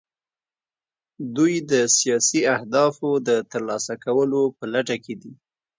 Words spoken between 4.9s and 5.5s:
کې دي